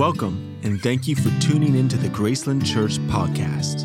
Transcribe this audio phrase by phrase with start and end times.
[0.00, 3.84] Welcome, and thank you for tuning into the Graceland Church podcast.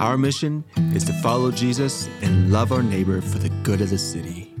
[0.00, 3.96] Our mission is to follow Jesus and love our neighbor for the good of the
[3.96, 4.52] city.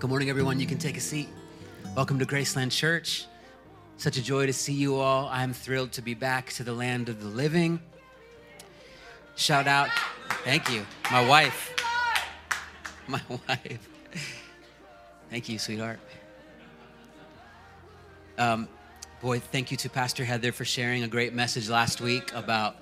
[0.00, 0.58] Good morning, everyone.
[0.58, 1.28] You can take a seat.
[1.94, 3.26] Welcome to Graceland Church.
[3.98, 5.28] Such a joy to see you all.
[5.28, 7.78] I'm thrilled to be back to the land of the living.
[9.36, 9.90] Shout out,
[10.42, 11.72] thank you, my wife.
[13.06, 13.88] My wife.
[15.30, 16.00] Thank you, sweetheart.
[18.38, 18.66] Um,
[19.20, 22.76] boy, thank you to Pastor Heather for sharing a great message last week about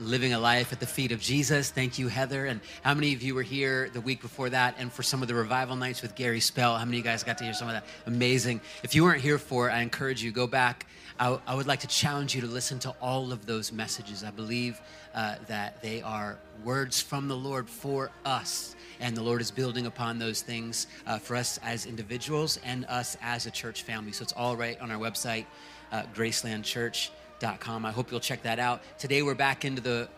[0.00, 1.70] living a life at the feet of Jesus.
[1.70, 2.46] Thank you, Heather.
[2.46, 5.28] And how many of you were here the week before that and for some of
[5.28, 6.76] the revival nights with Gary Spell?
[6.76, 7.84] How many of you guys got to hear some of that?
[8.06, 8.60] Amazing.
[8.82, 10.86] If you weren't here for it, I encourage you, go back.
[11.20, 14.24] I, I would like to challenge you to listen to all of those messages.
[14.24, 14.80] I believe
[15.14, 18.74] uh, that they are words from the Lord for us.
[19.00, 23.16] And the Lord is building upon those things uh, for us as individuals and us
[23.22, 24.12] as a church family.
[24.12, 25.46] So it's all right on our website,
[25.92, 27.86] uh, gracelandchurch.com.
[27.86, 28.82] I hope you'll check that out.
[28.98, 30.08] Today we're back into the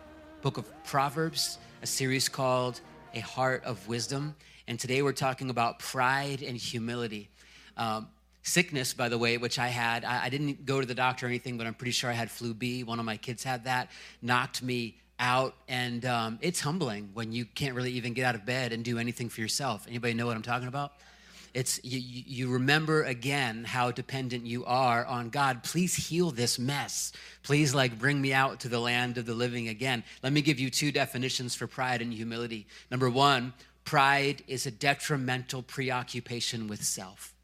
[0.40, 2.80] book of Proverbs, a series called
[3.14, 4.34] A Heart of Wisdom.
[4.66, 7.28] And today we're talking about pride and humility.
[7.76, 8.08] Um,
[8.42, 10.04] sickness, by the way, which I had.
[10.04, 12.30] I, I, didn't go to the doctor or anything, but I'm pretty sure I had
[12.30, 12.84] flu B.
[12.84, 13.90] One of my kids had that,
[14.22, 18.44] knocked me out, and um, it's humbling when you can't really even get out of
[18.44, 19.86] bed and do anything for yourself.
[19.86, 20.94] Anybody know what I'm talking about?
[21.52, 25.62] It's you, you remember again how dependent you are on God.
[25.62, 27.12] Please heal this mess.
[27.42, 30.04] Please, like, bring me out to the land of the living again.
[30.22, 32.66] Let me give you two definitions for pride and humility.
[32.90, 33.52] Number one,
[33.84, 37.34] pride is a detrimental preoccupation with self.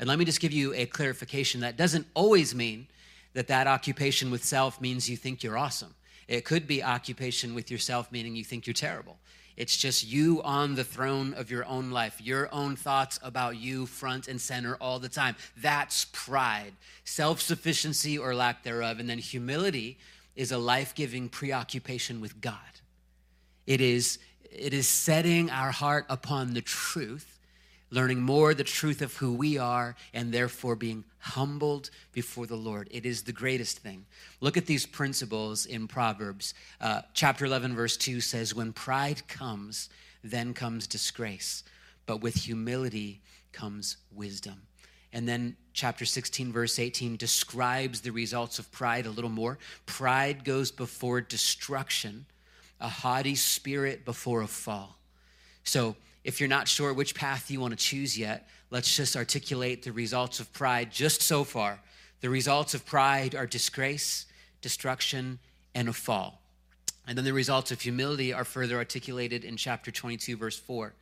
[0.00, 2.88] And let me just give you a clarification that doesn't always mean
[3.34, 5.94] that that occupation with self means you think you're awesome.
[6.30, 9.18] It could be occupation with yourself, meaning you think you're terrible.
[9.56, 13.84] It's just you on the throne of your own life, your own thoughts about you
[13.84, 15.34] front and center all the time.
[15.56, 19.00] That's pride, self sufficiency or lack thereof.
[19.00, 19.98] And then humility
[20.36, 22.54] is a life giving preoccupation with God.
[23.66, 24.20] It is,
[24.52, 27.39] it is setting our heart upon the truth
[27.90, 32.88] learning more the truth of who we are, and therefore being humbled before the Lord.
[32.90, 34.06] It is the greatest thing.
[34.40, 36.54] Look at these principles in Proverbs.
[36.80, 39.88] Uh, chapter 11, verse 2 says, When pride comes,
[40.22, 41.64] then comes disgrace,
[42.06, 43.20] but with humility
[43.52, 44.62] comes wisdom.
[45.12, 49.58] And then chapter 16, verse 18 describes the results of pride a little more.
[49.86, 52.26] Pride goes before destruction,
[52.80, 54.98] a haughty spirit before a fall.
[55.64, 59.82] So, if you're not sure which path you want to choose yet, let's just articulate
[59.82, 61.80] the results of pride just so far.
[62.20, 64.26] The results of pride are disgrace,
[64.60, 65.38] destruction,
[65.74, 66.40] and a fall.
[67.06, 70.92] And then the results of humility are further articulated in chapter 22, verse 4.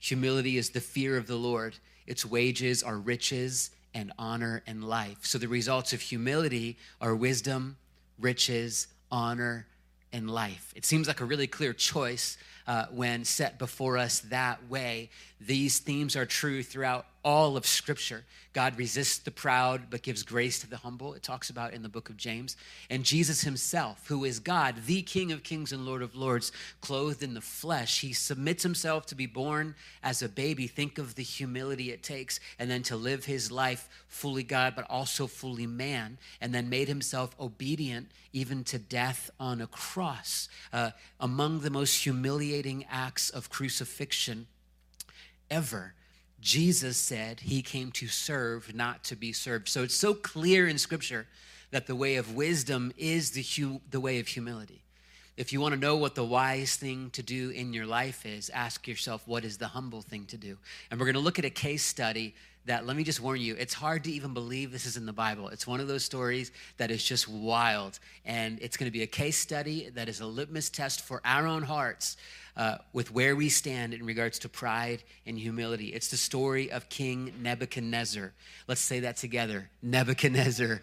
[0.00, 1.76] Humility is the fear of the Lord,
[2.06, 5.18] its wages are riches and honor and life.
[5.22, 7.76] So the results of humility are wisdom,
[8.18, 9.66] riches, honor,
[10.12, 10.72] and life.
[10.76, 15.08] It seems like a really clear choice uh, when set before us that way.
[15.40, 18.24] These themes are true throughout all of Scripture.
[18.52, 21.14] God resists the proud but gives grace to the humble.
[21.14, 22.56] It talks about in the book of James.
[22.90, 26.50] And Jesus himself, who is God, the King of kings and Lord of lords,
[26.80, 30.66] clothed in the flesh, he submits himself to be born as a baby.
[30.66, 34.86] Think of the humility it takes, and then to live his life fully God but
[34.90, 40.48] also fully man, and then made himself obedient even to death on a cross.
[40.72, 44.46] Uh, among the most humiliating acts of crucifixion
[45.50, 45.94] ever
[46.40, 49.68] Jesus said he came to serve, not to be served.
[49.68, 51.26] So it's so clear in Scripture
[51.70, 54.82] that the way of wisdom is the, hu- the way of humility.
[55.36, 58.50] If you want to know what the wise thing to do in your life is,
[58.50, 60.58] ask yourself, what is the humble thing to do?
[60.90, 62.34] And we're going to look at a case study
[62.68, 65.12] that, let me just warn you, it's hard to even believe this is in the
[65.12, 65.48] Bible.
[65.48, 67.98] It's one of those stories that is just wild.
[68.24, 71.46] And it's going to be a case study that is a litmus test for our
[71.46, 72.16] own hearts
[72.56, 75.88] uh, with where we stand in regards to pride and humility.
[75.88, 78.32] It's the story of King Nebuchadnezzar.
[78.66, 80.82] Let's say that together Nebuchadnezzar.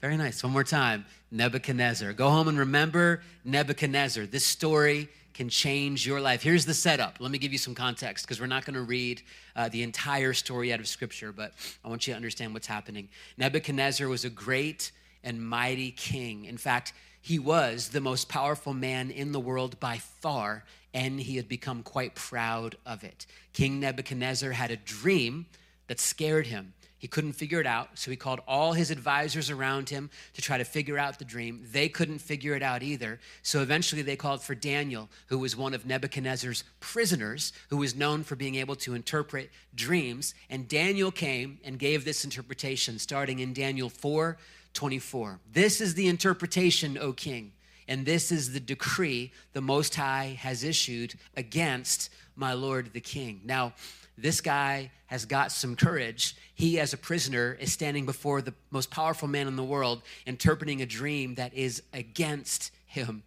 [0.00, 0.42] Very nice.
[0.42, 1.06] One more time.
[1.30, 2.12] Nebuchadnezzar.
[2.12, 4.26] Go home and remember Nebuchadnezzar.
[4.26, 6.42] This story can change your life.
[6.42, 7.18] Here's the setup.
[7.20, 9.20] Let me give you some context because we're not going to read
[9.54, 11.52] uh, the entire story out of Scripture, but
[11.84, 13.10] I want you to understand what's happening.
[13.36, 14.92] Nebuchadnezzar was a great
[15.22, 16.46] and mighty king.
[16.46, 21.36] In fact, he was the most powerful man in the world by far, and he
[21.36, 23.26] had become quite proud of it.
[23.52, 25.44] King Nebuchadnezzar had a dream
[25.88, 26.72] that scared him.
[26.98, 30.56] He couldn't figure it out, so he called all his advisors around him to try
[30.56, 31.66] to figure out the dream.
[31.70, 33.20] They couldn't figure it out either.
[33.42, 38.24] So eventually they called for Daniel, who was one of Nebuchadnezzar's prisoners, who was known
[38.24, 40.34] for being able to interpret dreams.
[40.48, 44.38] And Daniel came and gave this interpretation starting in Daniel 4
[44.72, 45.40] 24.
[45.52, 47.52] This is the interpretation, O king,
[47.88, 53.40] and this is the decree the Most High has issued against my Lord the king.
[53.44, 53.72] Now,
[54.18, 56.36] this guy has got some courage.
[56.54, 60.82] He, as a prisoner, is standing before the most powerful man in the world, interpreting
[60.82, 63.22] a dream that is against him.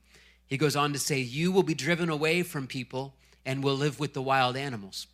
[0.48, 3.14] He goes on to say, You will be driven away from people
[3.46, 5.08] and will live with the wild animals.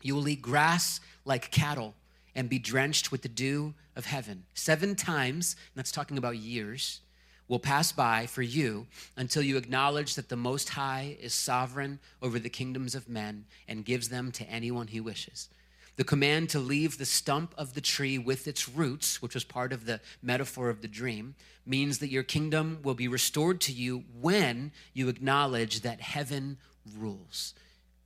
[0.00, 1.94] You will eat grass like cattle
[2.34, 4.44] and be drenched with the dew of heaven.
[4.54, 7.00] Seven times, and that's talking about years,
[7.48, 8.86] will pass by for you
[9.16, 13.84] until you acknowledge that the Most High is sovereign over the kingdoms of men and
[13.84, 15.48] gives them to anyone he wishes.
[15.96, 19.72] The command to leave the stump of the tree with its roots, which was part
[19.72, 21.34] of the metaphor of the dream,
[21.66, 26.58] means that your kingdom will be restored to you when you acknowledge that heaven
[26.96, 27.52] rules,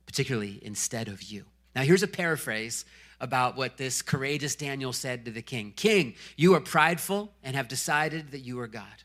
[0.07, 1.45] particularly instead of you.
[1.75, 2.83] Now, here's a paraphrase
[3.19, 7.67] about what this courageous Daniel said to the king King, you are prideful and have
[7.67, 9.03] decided that you are God.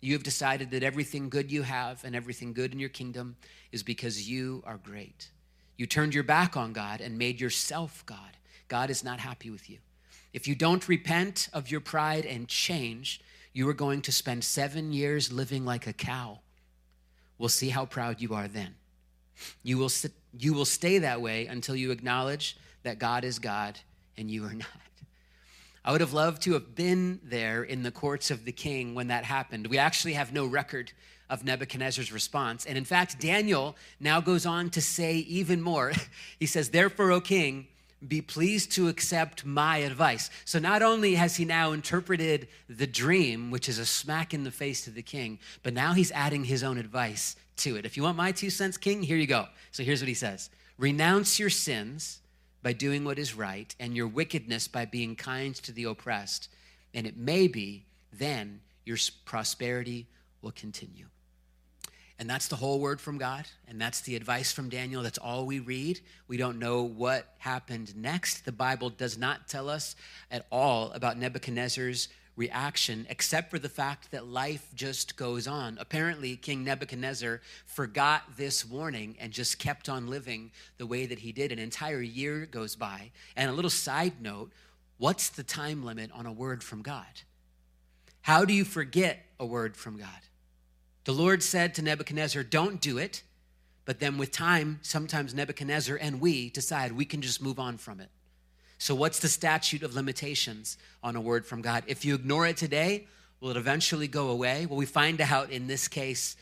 [0.00, 3.36] You have decided that everything good you have and everything good in your kingdom
[3.70, 5.30] is because you are great.
[5.76, 8.36] You turned your back on God and made yourself God.
[8.68, 9.78] God is not happy with you.
[10.32, 13.20] If you don't repent of your pride and change,
[13.52, 16.38] you are going to spend seven years living like a cow.
[17.38, 18.74] We'll see how proud you are then.
[19.62, 19.90] You will,
[20.38, 23.78] you will stay that way until you acknowledge that God is God
[24.16, 24.66] and you are not.
[25.84, 29.08] I would have loved to have been there in the courts of the king when
[29.08, 29.66] that happened.
[29.66, 30.92] We actually have no record
[31.30, 32.66] of Nebuchadnezzar's response.
[32.66, 35.92] And in fact, Daniel now goes on to say even more.
[36.38, 37.68] he says, Therefore, O king,
[38.06, 40.30] be pleased to accept my advice.
[40.44, 44.50] So not only has he now interpreted the dream, which is a smack in the
[44.50, 47.84] face to the king, but now he's adding his own advice to it.
[47.84, 49.46] If you want my two cents, king, here you go.
[49.70, 52.19] So here's what he says Renounce your sins
[52.62, 56.48] by doing what is right, and your wickedness by being kind to the oppressed.
[56.92, 60.06] And it may be then your prosperity
[60.42, 61.06] will continue.
[62.18, 65.02] And that's the whole word from God, and that's the advice from Daniel.
[65.02, 66.00] That's all we read.
[66.28, 68.44] We don't know what happened next.
[68.44, 69.96] The Bible does not tell us
[70.30, 75.76] at all about Nebuchadnezzar's reaction, except for the fact that life just goes on.
[75.80, 81.32] Apparently, King Nebuchadnezzar forgot this warning and just kept on living the way that he
[81.32, 81.52] did.
[81.52, 83.10] An entire year goes by.
[83.36, 84.52] And a little side note
[84.98, 87.22] what's the time limit on a word from God?
[88.22, 90.08] How do you forget a word from God?
[91.04, 93.22] The Lord said to Nebuchadnezzar, Don't do it.
[93.86, 97.98] But then with time, sometimes Nebuchadnezzar and we decide we can just move on from
[97.98, 98.08] it.
[98.80, 101.84] So, what's the statute of limitations on a word from God?
[101.86, 103.06] If you ignore it today,
[103.38, 104.64] will it eventually go away?
[104.64, 106.34] Well, we find out in this case,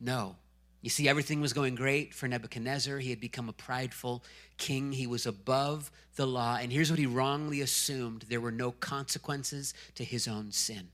[0.00, 0.36] no.
[0.80, 2.96] You see, everything was going great for Nebuchadnezzar.
[2.96, 4.24] He had become a prideful
[4.56, 4.92] king.
[4.92, 6.56] He was above the law.
[6.58, 10.88] And here's what he wrongly assumed there were no consequences to his own sin.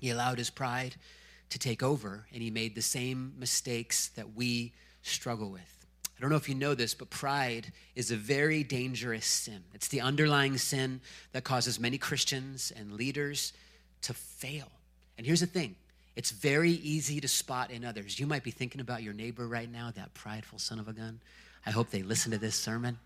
[0.00, 0.94] He allowed his pride
[1.50, 5.83] to take over, and he made the same mistakes that we struggle with.
[6.16, 9.64] I don't know if you know this, but pride is a very dangerous sin.
[9.74, 11.00] It's the underlying sin
[11.32, 13.52] that causes many Christians and leaders
[14.02, 14.70] to fail.
[15.18, 15.74] And here's the thing
[16.16, 18.20] it's very easy to spot in others.
[18.20, 21.20] You might be thinking about your neighbor right now, that prideful son of a gun.
[21.66, 22.98] I hope they listen to this sermon.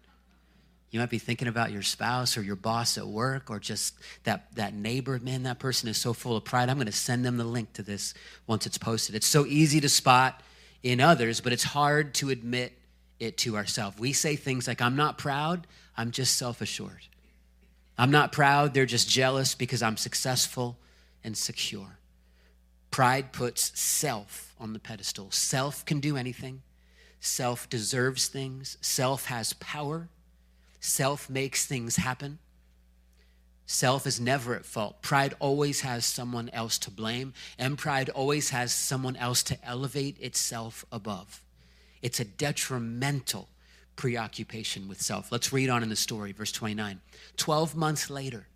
[0.90, 3.94] You might be thinking about your spouse or your boss at work or just
[4.24, 5.18] that, that neighbor.
[5.18, 6.70] Man, that person is so full of pride.
[6.70, 8.14] I'm going to send them the link to this
[8.46, 9.14] once it's posted.
[9.14, 10.42] It's so easy to spot
[10.82, 12.77] in others, but it's hard to admit
[13.20, 13.98] it to ourselves.
[13.98, 17.06] We say things like, I'm not proud, I'm just self assured.
[17.96, 20.78] I'm not proud, they're just jealous because I'm successful
[21.24, 21.98] and secure.
[22.90, 25.30] Pride puts self on the pedestal.
[25.30, 26.62] Self can do anything,
[27.20, 30.08] self deserves things, self has power,
[30.80, 32.38] self makes things happen.
[33.66, 35.02] Self is never at fault.
[35.02, 40.18] Pride always has someone else to blame, and pride always has someone else to elevate
[40.20, 41.42] itself above.
[42.02, 43.48] It's a detrimental
[43.96, 45.32] preoccupation with self.
[45.32, 47.00] Let's read on in the story, verse 29.
[47.36, 48.46] Twelve months later,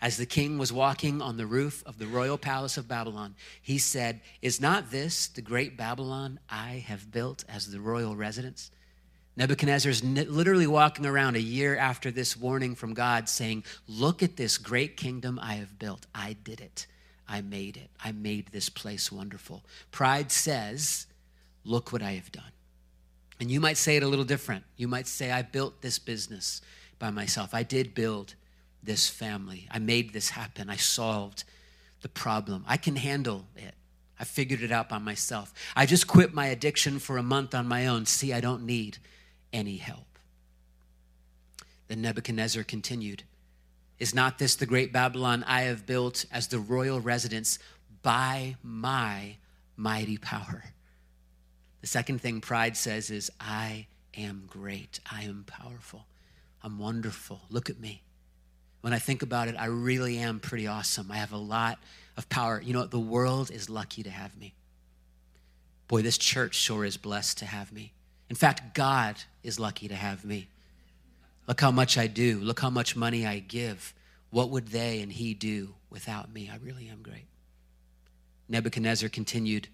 [0.00, 3.78] as the king was walking on the roof of the royal palace of Babylon, he
[3.78, 8.70] said, Is not this the great Babylon I have built as the royal residence?
[9.36, 14.58] Nebuchadnezzar's literally walking around a year after this warning from God saying, Look at this
[14.58, 16.06] great kingdom I have built.
[16.14, 16.86] I did it.
[17.28, 17.90] I made it.
[18.02, 19.62] I made this place wonderful.
[19.90, 21.06] Pride says,
[21.64, 22.52] Look what I have done.
[23.42, 24.62] And you might say it a little different.
[24.76, 26.60] You might say, I built this business
[27.00, 27.54] by myself.
[27.54, 28.36] I did build
[28.84, 29.66] this family.
[29.68, 30.70] I made this happen.
[30.70, 31.42] I solved
[32.02, 32.64] the problem.
[32.68, 33.74] I can handle it.
[34.16, 35.52] I figured it out by myself.
[35.74, 38.06] I just quit my addiction for a month on my own.
[38.06, 38.98] See, I don't need
[39.52, 40.20] any help.
[41.88, 43.24] Then Nebuchadnezzar continued
[43.98, 47.58] Is not this the great Babylon I have built as the royal residence
[48.02, 49.34] by my
[49.76, 50.62] mighty power?
[51.82, 53.86] The second thing pride says is, I
[54.16, 55.00] am great.
[55.10, 56.06] I am powerful.
[56.62, 57.42] I'm wonderful.
[57.50, 58.02] Look at me.
[58.80, 61.10] When I think about it, I really am pretty awesome.
[61.10, 61.78] I have a lot
[62.16, 62.60] of power.
[62.60, 62.90] You know what?
[62.90, 64.54] The world is lucky to have me.
[65.88, 67.92] Boy, this church sure is blessed to have me.
[68.30, 70.48] In fact, God is lucky to have me.
[71.46, 72.38] Look how much I do.
[72.38, 73.92] Look how much money I give.
[74.30, 76.48] What would they and he do without me?
[76.52, 77.26] I really am great.
[78.48, 79.68] Nebuchadnezzar continued,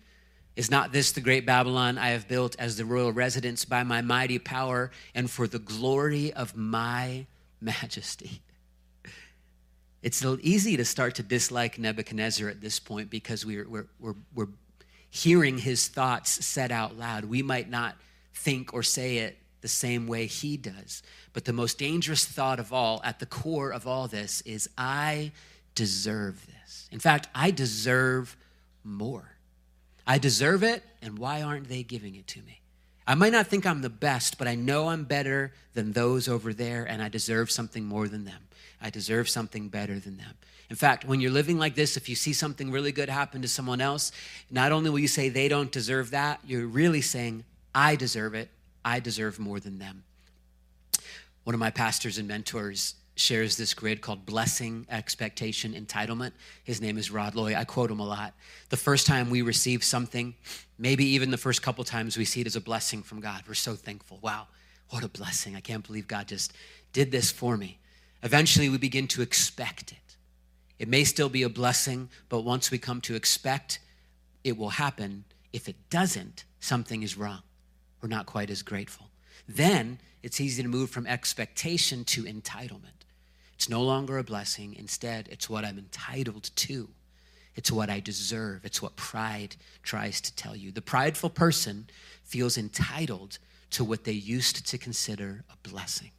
[0.58, 4.02] Is not this the great Babylon I have built as the royal residence by my
[4.02, 7.26] mighty power and for the glory of my
[7.60, 8.42] majesty?
[10.02, 14.48] It's easy to start to dislike Nebuchadnezzar at this point because we're, we're, we're, we're
[15.08, 17.26] hearing his thoughts said out loud.
[17.26, 17.94] We might not
[18.34, 21.04] think or say it the same way he does.
[21.34, 25.30] But the most dangerous thought of all, at the core of all this, is I
[25.76, 26.88] deserve this.
[26.90, 28.36] In fact, I deserve
[28.82, 29.37] more.
[30.08, 32.62] I deserve it, and why aren't they giving it to me?
[33.06, 36.54] I might not think I'm the best, but I know I'm better than those over
[36.54, 38.48] there, and I deserve something more than them.
[38.80, 40.34] I deserve something better than them.
[40.70, 43.48] In fact, when you're living like this, if you see something really good happen to
[43.48, 44.10] someone else,
[44.50, 48.48] not only will you say they don't deserve that, you're really saying, I deserve it.
[48.84, 50.04] I deserve more than them.
[51.44, 56.32] One of my pastors and mentors shares this grid called Blessing, Expectation, Entitlement.
[56.64, 57.54] His name is Rod Loy.
[57.54, 58.34] I quote him a lot.
[58.68, 60.34] The first time we receive something,
[60.78, 63.54] maybe even the first couple times we see it as a blessing from God, we're
[63.54, 64.18] so thankful.
[64.22, 64.46] Wow,
[64.90, 65.56] what a blessing.
[65.56, 66.52] I can't believe God just
[66.92, 67.78] did this for me.
[68.22, 70.16] Eventually, we begin to expect it.
[70.78, 73.80] It may still be a blessing, but once we come to expect,
[74.44, 75.24] it will happen.
[75.52, 77.42] If it doesn't, something is wrong.
[78.00, 79.06] We're not quite as grateful.
[79.48, 82.97] Then it's easy to move from expectation to entitlement.
[83.58, 84.76] It's no longer a blessing.
[84.78, 86.90] Instead, it's what I'm entitled to.
[87.56, 88.64] It's what I deserve.
[88.64, 90.70] It's what pride tries to tell you.
[90.70, 91.90] The prideful person
[92.22, 93.38] feels entitled
[93.70, 96.12] to what they used to consider a blessing.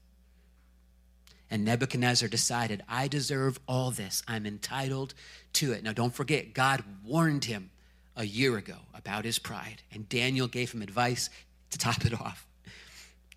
[1.50, 4.22] And Nebuchadnezzar decided, I deserve all this.
[4.28, 5.14] I'm entitled
[5.54, 5.82] to it.
[5.82, 7.72] Now, don't forget, God warned him
[8.18, 11.30] a year ago about his pride, and Daniel gave him advice
[11.70, 12.46] to top it off.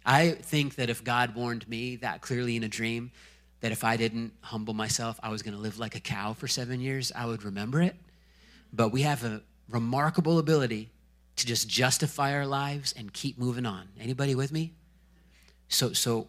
[0.04, 3.12] I think that if God warned me that clearly in a dream,
[3.62, 6.48] that if I didn't humble myself, I was going to live like a cow for
[6.48, 7.94] seven years, I would remember it.
[8.72, 9.40] But we have a
[9.70, 10.90] remarkable ability
[11.36, 13.88] to just justify our lives and keep moving on.
[14.00, 14.72] Anybody with me?
[15.68, 16.26] So, so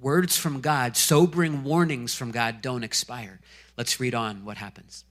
[0.00, 3.40] words from God, sobering warnings from God don't expire.
[3.76, 5.04] Let's read on what happens.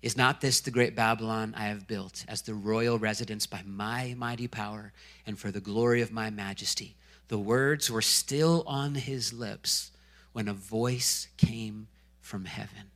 [0.00, 4.14] Is not this the great Babylon I have built as the royal residence by my
[4.16, 4.92] mighty power
[5.26, 6.94] and for the glory of my majesty?
[7.28, 9.90] The words were still on his lips
[10.32, 11.88] when a voice came
[12.20, 12.90] from heaven.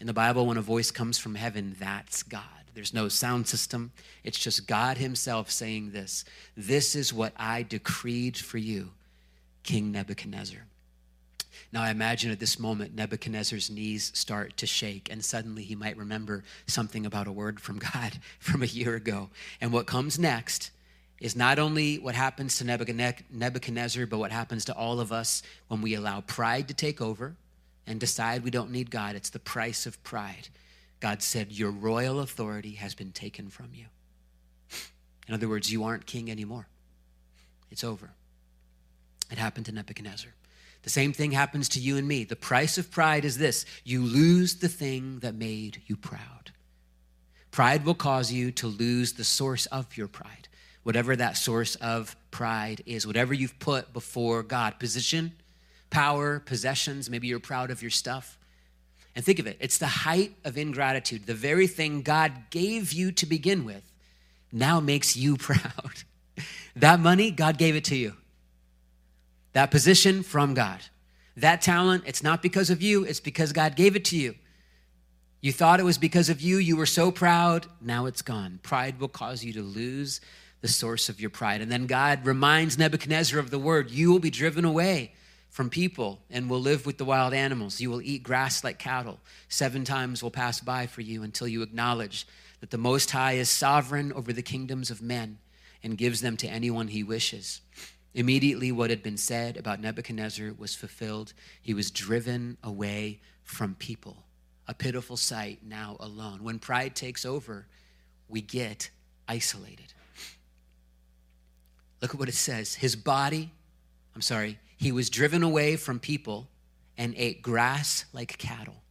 [0.00, 2.42] In the Bible, when a voice comes from heaven, that's God.
[2.74, 3.90] There's no sound system.
[4.22, 6.24] It's just God Himself saying this
[6.56, 8.90] This is what I decreed for you
[9.64, 10.60] King Nebuchadnezzar.
[11.72, 15.96] Now, I imagine at this moment, Nebuchadnezzar's knees start to shake, and suddenly he might
[15.96, 19.30] remember something about a word from God from a year ago.
[19.60, 20.70] And what comes next
[21.20, 25.82] is not only what happens to Nebuchadnezzar, but what happens to all of us when
[25.82, 27.34] we allow pride to take over
[27.86, 29.16] and decide we don't need God.
[29.16, 30.48] It's the price of pride.
[31.00, 33.86] God said, Your royal authority has been taken from you.
[35.26, 36.68] In other words, you aren't king anymore.
[37.70, 38.10] It's over.
[39.30, 40.32] It happened to Nebuchadnezzar.
[40.82, 42.24] The same thing happens to you and me.
[42.24, 46.52] The price of pride is this you lose the thing that made you proud.
[47.50, 50.47] Pride will cause you to lose the source of your pride,
[50.88, 55.32] whatever that source of pride is, whatever you've put before God position,
[55.90, 57.10] power, possessions.
[57.10, 58.38] Maybe you're proud of your stuff.
[59.14, 61.26] And think of it it's the height of ingratitude.
[61.26, 63.82] The very thing God gave you to begin with
[64.50, 66.04] now makes you proud.
[66.74, 68.14] that money, God gave it to you.
[69.52, 70.80] That position from God.
[71.36, 74.36] That talent, it's not because of you, it's because God gave it to you.
[75.42, 78.58] You thought it was because of you, you were so proud, now it's gone.
[78.62, 80.22] Pride will cause you to lose
[80.60, 81.60] the source of your pride.
[81.60, 85.12] And then God reminds Nebuchadnezzar of the word you will be driven away
[85.50, 87.80] from people and will live with the wild animals.
[87.80, 89.18] You will eat grass like cattle.
[89.48, 92.26] Seven times will pass by for you until you acknowledge
[92.60, 95.38] that the Most High is sovereign over the kingdoms of men
[95.82, 97.60] and gives them to anyone he wishes.
[98.14, 101.34] Immediately, what had been said about Nebuchadnezzar was fulfilled.
[101.62, 104.24] He was driven away from people.
[104.66, 106.42] A pitiful sight now alone.
[106.42, 107.66] When pride takes over,
[108.28, 108.90] we get
[109.28, 109.94] isolated.
[112.00, 112.74] Look at what it says.
[112.74, 113.50] His body,
[114.14, 116.48] I'm sorry, he was driven away from people
[116.96, 118.82] and ate grass like cattle.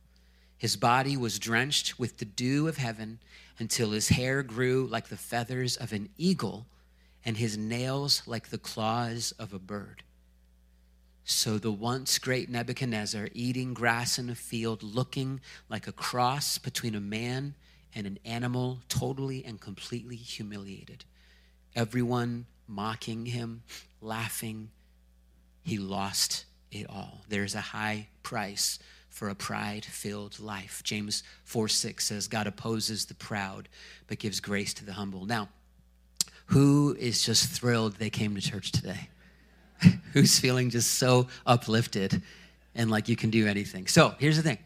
[0.57, 3.19] His body was drenched with the dew of heaven
[3.59, 6.65] until his hair grew like the feathers of an eagle
[7.23, 10.03] and his nails like the claws of a bird.
[11.23, 16.95] So the once great Nebuchadnezzar, eating grass in a field, looking like a cross between
[16.95, 17.55] a man
[17.93, 21.03] and an animal, totally and completely humiliated.
[21.77, 23.61] Everyone mocking him,
[24.01, 24.71] laughing,
[25.61, 27.21] he lost it all.
[27.29, 28.79] There's a high price
[29.11, 30.81] for a pride filled life.
[30.83, 33.69] James 4 6 says, God opposes the proud,
[34.07, 35.27] but gives grace to the humble.
[35.27, 35.49] Now,
[36.47, 39.09] who is just thrilled they came to church today?
[40.13, 42.23] Who's feeling just so uplifted
[42.73, 43.85] and like you can do anything?
[43.85, 44.57] So here's the thing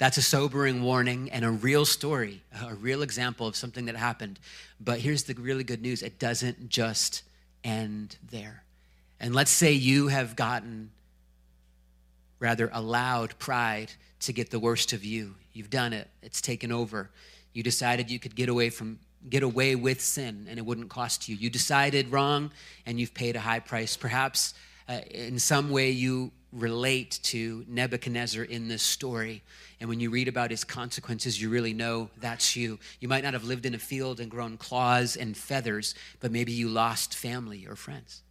[0.00, 4.40] that's a sobering warning and a real story, a real example of something that happened.
[4.80, 7.22] But here's the really good news it doesn't just
[7.62, 8.64] end there.
[9.20, 10.90] And let's say you have gotten,
[12.38, 15.34] rather, allowed pride to get the worst of you.
[15.52, 17.10] You've done it, it's taken over.
[17.52, 21.28] You decided you could get away from get away with sin and it wouldn't cost
[21.28, 21.36] you.
[21.36, 22.52] You decided wrong
[22.86, 23.98] and you've paid a high price.
[23.98, 24.54] Perhaps
[24.88, 29.42] uh, in some way you relate to Nebuchadnezzar in this story.
[29.80, 32.78] And when you read about his consequences, you really know that's you.
[33.00, 36.52] You might not have lived in a field and grown claws and feathers, but maybe
[36.52, 38.22] you lost family or friends.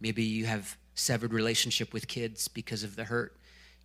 [0.00, 3.36] Maybe you have severed relationship with kids because of the hurt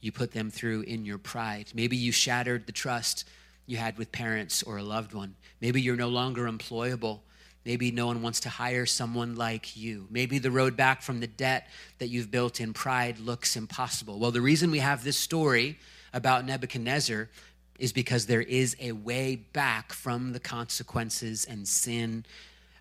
[0.01, 1.71] you put them through in your pride.
[1.73, 3.27] Maybe you shattered the trust
[3.65, 5.35] you had with parents or a loved one.
[5.61, 7.21] Maybe you're no longer employable.
[7.65, 10.07] Maybe no one wants to hire someone like you.
[10.11, 14.19] Maybe the road back from the debt that you've built in pride looks impossible.
[14.19, 15.79] Well, the reason we have this story
[16.15, 17.29] about Nebuchadnezzar
[17.77, 22.25] is because there is a way back from the consequences and sin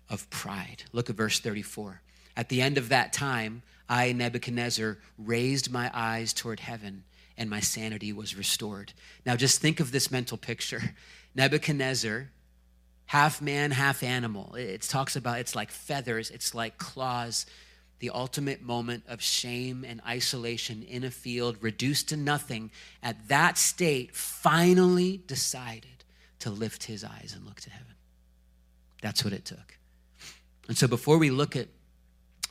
[0.09, 0.83] of pride.
[0.93, 2.01] Look at verse 34.
[2.37, 7.03] At the end of that time, I, Nebuchadnezzar, raised my eyes toward heaven
[7.37, 8.93] and my sanity was restored.
[9.25, 10.81] Now, just think of this mental picture
[11.35, 12.29] Nebuchadnezzar,
[13.07, 14.55] half man, half animal.
[14.55, 17.45] It talks about it's like feathers, it's like claws.
[17.99, 23.57] The ultimate moment of shame and isolation in a field, reduced to nothing, at that
[23.57, 26.03] state, finally decided
[26.39, 27.95] to lift his eyes and look to heaven.
[29.01, 29.77] That's what it took.
[30.67, 31.67] And so, before we look at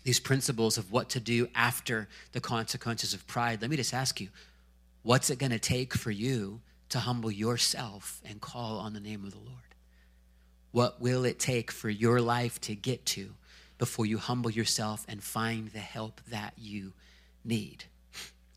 [0.04, 4.20] these principles of what to do after the consequences of pride, let me just ask
[4.20, 4.28] you
[5.04, 9.22] What's it going to take for you to humble yourself and call on the name
[9.22, 9.74] of the Lord?
[10.72, 13.34] What will it take for your life to get to
[13.78, 16.92] before you humble yourself and find the help that you
[17.44, 17.84] need?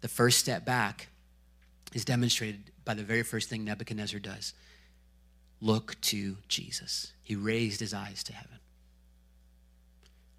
[0.02, 1.08] The first step back
[1.94, 4.54] is demonstrated by the very first thing Nebuchadnezzar does
[5.62, 7.14] look to Jesus.
[7.24, 8.60] He raised his eyes to heaven.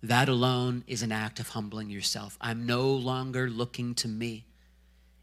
[0.03, 2.38] That alone is an act of humbling yourself.
[2.41, 4.45] I'm no longer looking to me.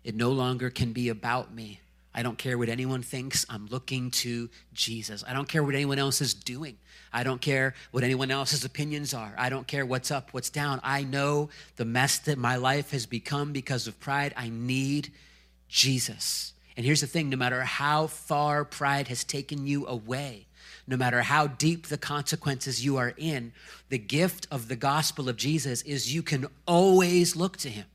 [0.03, 1.79] It no longer can be about me.
[2.17, 3.45] I don't care what anyone thinks.
[3.49, 5.25] I'm looking to Jesus.
[5.27, 6.77] I don't care what anyone else is doing.
[7.11, 9.35] I don't care what anyone else's opinions are.
[9.37, 10.79] I don't care what's up, what's down.
[10.81, 14.33] I know the mess that my life has become because of pride.
[14.37, 15.11] I need
[15.67, 16.53] Jesus.
[16.77, 20.47] And here's the thing no matter how far pride has taken you away,
[20.87, 23.51] no matter how deep the consequences you are in,
[23.89, 27.85] the gift of the gospel of Jesus is you can always look to him.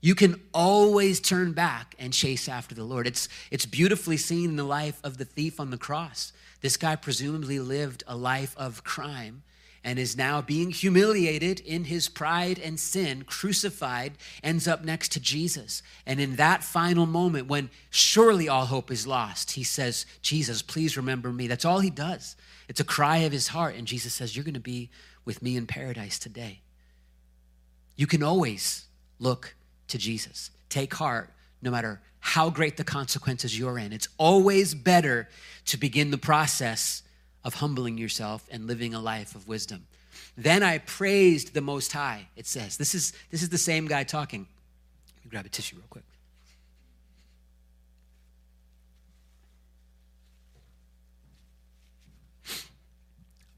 [0.00, 3.06] You can always turn back and chase after the Lord.
[3.06, 6.32] It's, it's beautifully seen in the life of the thief on the cross.
[6.60, 9.42] This guy presumably lived a life of crime
[9.86, 15.20] and is now being humiliated in his pride and sin, crucified, ends up next to
[15.20, 15.80] Jesus.
[16.04, 20.96] And in that final moment, when surely all hope is lost, he says, Jesus, please
[20.96, 21.46] remember me.
[21.46, 22.34] That's all he does.
[22.68, 23.76] It's a cry of his heart.
[23.76, 24.90] And Jesus says, You're going to be
[25.24, 26.62] with me in paradise today.
[27.94, 28.86] You can always
[29.20, 29.54] look
[29.88, 30.50] to Jesus.
[30.68, 31.30] Take heart
[31.62, 33.92] no matter how great the consequences you're in.
[33.92, 35.28] It's always better
[35.66, 37.02] to begin the process
[37.44, 39.86] of humbling yourself and living a life of wisdom.
[40.36, 42.76] Then I praised the Most High, it says.
[42.76, 44.46] This is, this is the same guy talking.
[45.28, 46.04] grab a tissue real quick.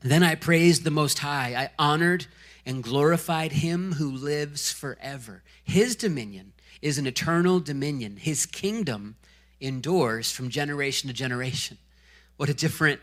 [0.01, 1.55] Then I praised the Most High.
[1.57, 2.27] I honored
[2.69, 5.43] and glorified him who lives forever.
[5.65, 6.53] His dominion
[6.83, 8.19] is an eternal dominion.
[8.19, 9.17] His kingdom
[9.59, 11.79] endures from generation to generation.
[12.37, 13.01] What a different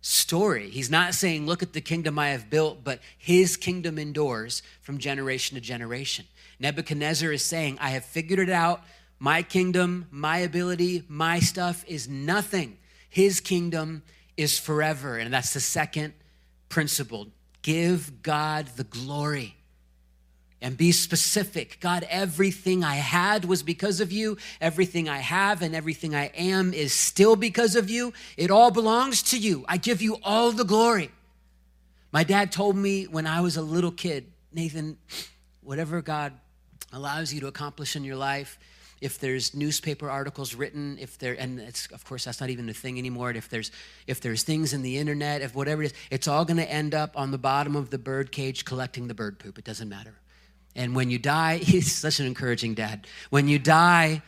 [0.00, 0.70] story.
[0.70, 4.96] He's not saying, Look at the kingdom I have built, but his kingdom endures from
[4.96, 6.24] generation to generation.
[6.58, 8.80] Nebuchadnezzar is saying, I have figured it out.
[9.18, 12.78] My kingdom, my ability, my stuff is nothing.
[13.10, 14.04] His kingdom
[14.38, 15.18] is forever.
[15.18, 16.14] And that's the second
[16.70, 17.28] principle.
[17.62, 19.56] Give God the glory
[20.62, 21.78] and be specific.
[21.80, 24.38] God, everything I had was because of you.
[24.60, 28.12] Everything I have and everything I am is still because of you.
[28.36, 29.64] It all belongs to you.
[29.68, 31.10] I give you all the glory.
[32.12, 34.98] My dad told me when I was a little kid, Nathan,
[35.62, 36.32] whatever God
[36.92, 38.58] allows you to accomplish in your life,
[39.02, 42.72] if there's newspaper articles written if there and it's of course that's not even a
[42.72, 43.70] thing anymore if there's
[44.06, 46.94] if there's things in the internet if whatever it is it's all going to end
[46.94, 50.14] up on the bottom of the bird cage collecting the bird poop it doesn't matter
[50.74, 53.06] and when you die, he's such an encouraging dad.
[53.30, 54.22] When you die,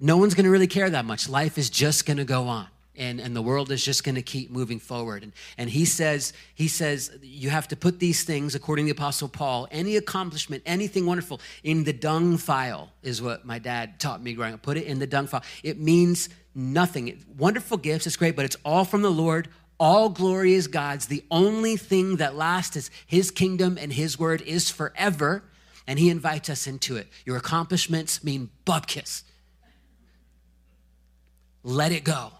[0.00, 1.28] no one's going to really care that much.
[1.28, 2.68] Life is just going to go on.
[2.98, 5.22] And, and the world is just going to keep moving forward.
[5.22, 8.98] And, and he says, he says, you have to put these things, according to the
[8.98, 14.22] Apostle Paul, any accomplishment, anything wonderful, in the dung file, is what my dad taught
[14.22, 14.62] me growing up.
[14.62, 15.44] Put it in the dung file.
[15.62, 17.24] It means nothing.
[17.38, 19.48] Wonderful gifts, it's great, but it's all from the Lord.
[19.78, 21.06] All glory is God's.
[21.06, 25.44] The only thing that lasts is his kingdom and his word is forever
[25.86, 27.06] and he invites us into it.
[27.24, 29.22] Your accomplishments mean bupkis.
[31.62, 32.32] Let it go.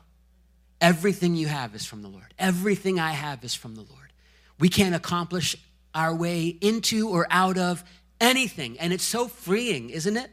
[0.81, 2.35] Everything you have is from the Lord.
[2.39, 4.13] Everything I have is from the Lord.
[4.59, 5.57] We can't accomplish
[5.95, 7.83] our way into or out of
[8.21, 8.79] anything.
[8.79, 10.31] And it's so freeing, isn't it?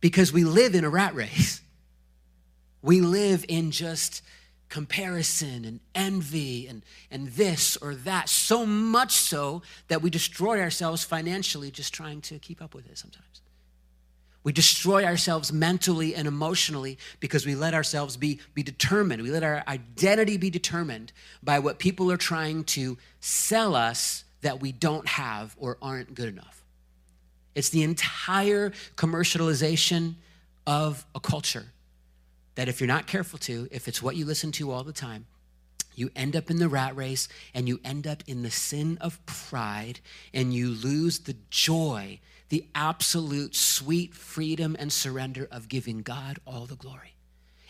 [0.00, 1.60] Because we live in a rat race.
[2.82, 4.22] We live in just
[4.68, 11.02] comparison and envy and, and this or that, so much so that we destroy ourselves
[11.02, 13.40] financially just trying to keep up with it sometimes.
[14.46, 19.22] We destroy ourselves mentally and emotionally because we let ourselves be, be determined.
[19.22, 21.10] We let our identity be determined
[21.42, 26.28] by what people are trying to sell us that we don't have or aren't good
[26.28, 26.62] enough.
[27.56, 30.14] It's the entire commercialization
[30.64, 31.66] of a culture
[32.54, 35.26] that if you're not careful to, if it's what you listen to all the time,
[35.96, 39.18] you end up in the rat race and you end up in the sin of
[39.26, 39.98] pride
[40.32, 46.66] and you lose the joy, the absolute sweet freedom and surrender of giving God all
[46.66, 47.14] the glory.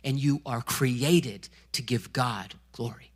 [0.04, 3.10] And you are created to give God glory.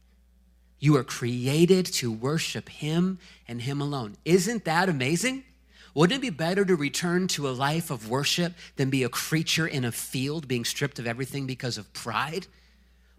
[0.78, 4.16] You are created to worship Him and Him alone.
[4.24, 5.44] Isn't that amazing?
[5.94, 9.66] Wouldn't it be better to return to a life of worship than be a creature
[9.66, 12.46] in a field being stripped of everything because of pride?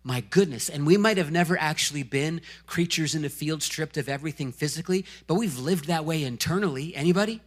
[0.04, 0.70] My goodness.
[0.70, 5.06] And we might have never actually been creatures in a field stripped of everything physically,
[5.28, 6.96] but we've lived that way internally.
[6.96, 7.42] Anybody?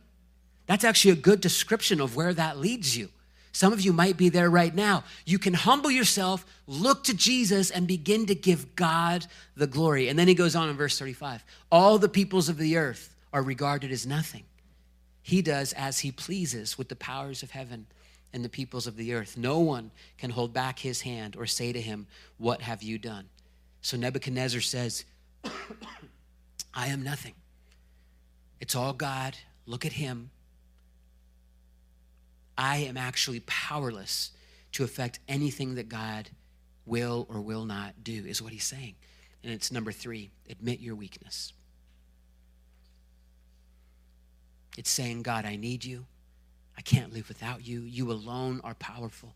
[0.67, 3.11] That's actually a good description of where that leads you.
[3.53, 5.05] Some of you might be there right now.
[5.25, 10.09] You can humble yourself, look to Jesus, and begin to give God the glory.
[10.09, 13.43] And then he goes on in verse 35 All the peoples of the earth are
[13.43, 14.43] regarded as nothing.
[15.23, 17.87] He does as he pleases with the powers of heaven
[18.33, 19.37] and the peoples of the earth.
[19.39, 23.27] No one can hold back his hand or say to him, What have you done?
[23.83, 25.05] So Nebuchadnezzar says,
[26.75, 27.35] I am nothing.
[28.61, 29.37] It's all God.
[29.67, 30.31] Look at him.
[32.57, 34.31] I am actually powerless
[34.73, 36.31] to affect anything that God
[36.87, 38.95] will or will not do, is what he's saying.
[39.43, 41.53] And it's number three admit your weakness.
[44.77, 46.07] It's saying, God, I need you.
[46.77, 47.83] I can't live without you.
[47.83, 49.35] You alone are powerful.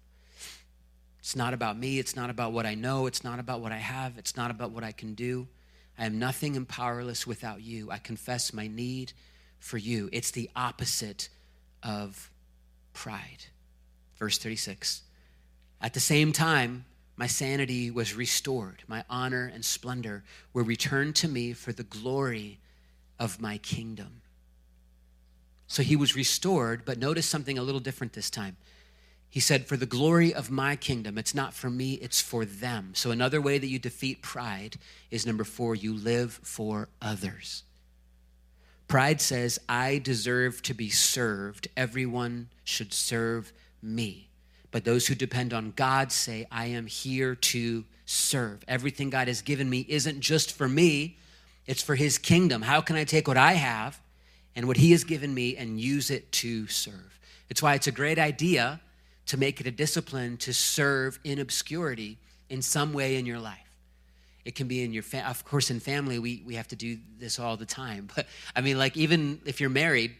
[1.20, 1.98] It's not about me.
[1.98, 3.06] It's not about what I know.
[3.06, 4.18] It's not about what I have.
[4.18, 5.46] It's not about what I can do.
[5.98, 7.90] I am nothing and powerless without you.
[7.90, 9.12] I confess my need
[9.58, 10.08] for you.
[10.12, 11.28] It's the opposite
[11.82, 12.30] of
[12.98, 13.46] pride.
[14.18, 15.02] Verse 36
[15.80, 16.84] At the same time,
[17.16, 18.82] my sanity was restored.
[18.88, 22.58] My honor and splendor were returned to me for the glory
[23.18, 24.22] of my kingdom.
[25.68, 28.56] So he was restored, but notice something a little different this time.
[29.30, 32.92] He said, For the glory of my kingdom, it's not for me, it's for them.
[32.94, 34.76] So another way that you defeat pride
[35.10, 37.62] is number four, you live for others.
[38.88, 41.68] Pride says, I deserve to be served.
[41.76, 44.28] Everyone should serve me.
[44.70, 48.64] But those who depend on God say, I am here to serve.
[48.66, 51.16] Everything God has given me isn't just for me,
[51.66, 52.62] it's for his kingdom.
[52.62, 54.00] How can I take what I have
[54.58, 57.20] and what He has given me and use it to serve.
[57.48, 58.80] It's why it's a great idea
[59.26, 62.18] to make it a discipline to serve in obscurity
[62.50, 63.67] in some way in your life.
[64.48, 66.96] It can be in your, fa- of course, in family, we, we have to do
[67.18, 68.08] this all the time.
[68.16, 70.12] But I mean, like, even if you're married,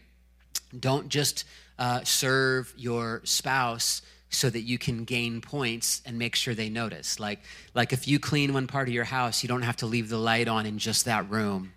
[0.79, 1.45] don't just
[1.79, 7.19] uh, serve your spouse so that you can gain points and make sure they notice.
[7.19, 7.39] Like,
[7.73, 10.19] like if you clean one part of your house, you don't have to leave the
[10.19, 11.73] light on in just that room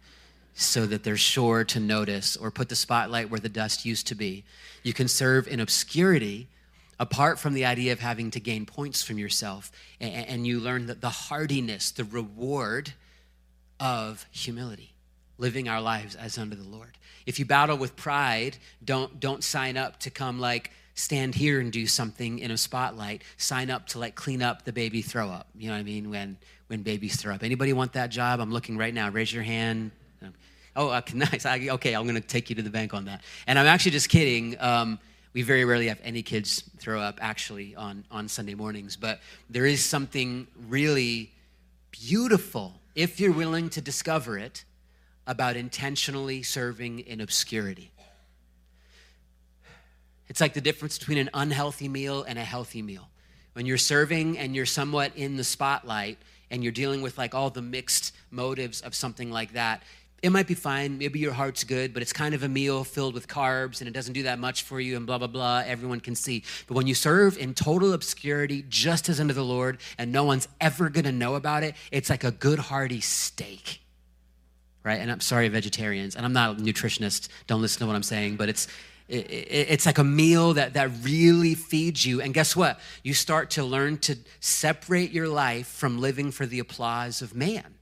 [0.52, 4.14] so that they're sure to notice or put the spotlight where the dust used to
[4.14, 4.44] be.
[4.82, 6.48] You can serve in obscurity
[7.02, 9.72] apart from the idea of having to gain points from yourself.
[10.00, 12.92] And, you learn that the hardiness, the reward
[13.80, 14.94] of humility,
[15.36, 16.96] living our lives as under the Lord.
[17.26, 21.72] If you battle with pride, don't, don't sign up to come like, stand here and
[21.72, 23.24] do something in a spotlight.
[23.36, 25.48] Sign up to like clean up the baby throw up.
[25.56, 26.08] You know what i mean?
[26.08, 26.36] When
[26.68, 27.42] when babies throw up.
[27.42, 28.38] Anybody want that job?
[28.40, 29.10] I'm looking right now.
[29.10, 29.90] Raise your hand.
[30.76, 31.46] Oh okay, nice.
[31.46, 33.22] I, okay i'm going to take you to the bank on that.
[33.46, 34.56] And i'm actually just kidding.
[34.60, 34.98] Um,
[35.32, 39.66] we very rarely have any kids throw up actually on on sunday mornings but there
[39.66, 41.32] is something really
[41.90, 44.64] beautiful if you're willing to discover it
[45.26, 47.92] about intentionally serving in obscurity
[50.32, 53.10] it's like the difference between an unhealthy meal and a healthy meal.
[53.52, 56.16] When you're serving and you're somewhat in the spotlight
[56.50, 59.82] and you're dealing with like all the mixed motives of something like that,
[60.22, 60.98] it might be fine.
[60.98, 63.92] Maybe your heart's good, but it's kind of a meal filled with carbs and it
[63.92, 65.64] doesn't do that much for you and blah, blah, blah.
[65.66, 66.44] Everyone can see.
[66.68, 70.46] But when you serve in total obscurity, just as unto the Lord, and no one's
[70.60, 73.80] ever going to know about it, it's like a good, hearty steak.
[74.84, 75.00] Right?
[75.00, 77.28] And I'm sorry, vegetarians, and I'm not a nutritionist.
[77.46, 78.68] Don't listen to what I'm saying, but it's
[79.08, 82.22] it's like a meal that, that really feeds you.
[82.22, 82.80] And guess what?
[83.02, 87.74] You start to learn to separate your life from living for the applause of man.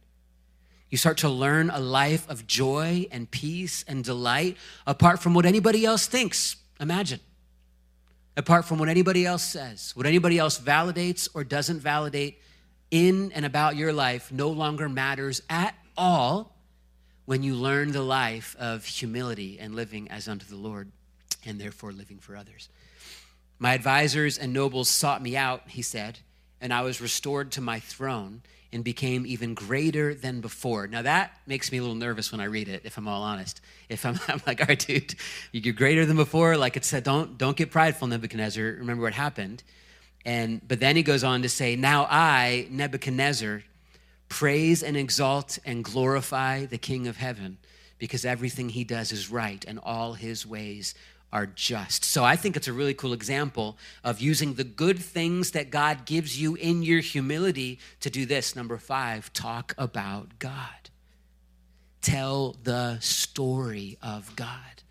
[0.91, 5.47] You start to learn a life of joy and peace and delight apart from what
[5.47, 6.57] anybody else thinks.
[6.81, 7.21] Imagine.
[8.37, 12.41] Apart from what anybody else says, what anybody else validates or doesn't validate
[12.91, 16.57] in and about your life no longer matters at all
[17.25, 20.91] when you learn the life of humility and living as unto the Lord
[21.47, 22.69] and therefore living for others.
[23.61, 26.19] My advisors and nobles sought me out, he said,
[26.61, 28.43] and I was restored to my throne
[28.73, 30.87] and became even greater than before.
[30.87, 33.61] Now that makes me a little nervous when I read it, if I'm all honest.
[33.89, 35.15] If I'm, I'm like, all right, dude,
[35.53, 36.57] you're greater than before.
[36.57, 38.65] Like it said, don't don't get prideful, Nebuchadnezzar.
[38.65, 39.63] Remember what happened.
[40.25, 43.63] And but then he goes on to say, Now I, Nebuchadnezzar,
[44.29, 47.59] praise and exalt and glorify the King of heaven,
[47.99, 50.95] because everything he does is right and all his ways
[51.33, 52.05] are just.
[52.05, 56.05] So I think it's a really cool example of using the good things that God
[56.05, 58.57] gives you in your humility to do this.
[58.57, 60.91] Number five, talk about God.
[62.03, 64.83] Tell the story of God.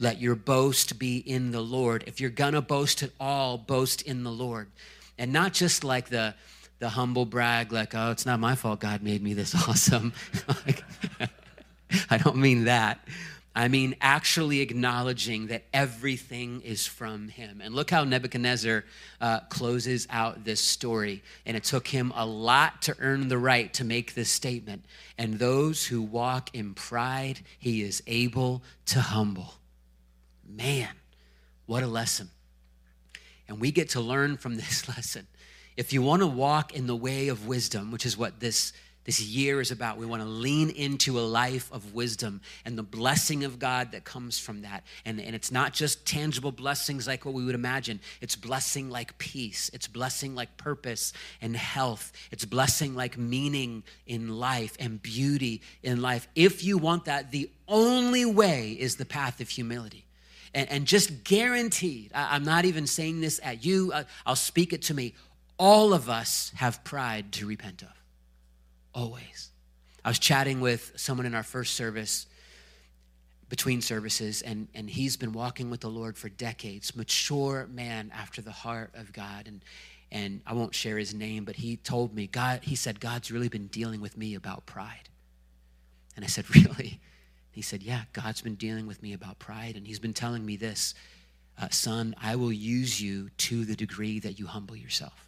[0.00, 2.04] Let your boast be in the Lord.
[2.06, 4.68] If you're gonna boast at all, boast in the Lord.
[5.16, 6.34] And not just like the
[6.80, 10.12] the humble brag, like, oh, it's not my fault God made me this awesome.
[12.10, 13.00] I don't mean that
[13.58, 17.60] I mean, actually acknowledging that everything is from him.
[17.60, 18.84] And look how Nebuchadnezzar
[19.20, 21.24] uh, closes out this story.
[21.44, 24.84] And it took him a lot to earn the right to make this statement.
[25.18, 29.54] And those who walk in pride, he is able to humble.
[30.48, 30.90] Man,
[31.66, 32.30] what a lesson.
[33.48, 35.26] And we get to learn from this lesson.
[35.76, 38.72] If you want to walk in the way of wisdom, which is what this
[39.08, 39.96] this year is about.
[39.96, 44.04] We want to lean into a life of wisdom and the blessing of God that
[44.04, 44.84] comes from that.
[45.06, 49.16] And, and it's not just tangible blessings like what we would imagine, it's blessing like
[49.16, 55.62] peace, it's blessing like purpose and health, it's blessing like meaning in life and beauty
[55.82, 56.28] in life.
[56.34, 60.04] If you want that, the only way is the path of humility.
[60.52, 64.74] And, and just guaranteed, I, am not even saying this at you, I, I'll speak
[64.74, 65.14] it to me.
[65.58, 67.97] All of us have pride to repent of
[68.98, 69.50] always.
[70.04, 72.26] I was chatting with someone in our first service
[73.48, 78.42] between services, and, and he's been walking with the Lord for decades, mature man after
[78.42, 79.46] the heart of God.
[79.46, 79.62] And,
[80.10, 83.48] and I won't share his name, but he told me, God, he said, God's really
[83.48, 85.08] been dealing with me about pride.
[86.16, 87.00] And I said, Really?
[87.52, 90.56] He said, Yeah, God's been dealing with me about pride, and he's been telling me
[90.56, 90.94] this
[91.60, 95.27] uh, Son, I will use you to the degree that you humble yourself.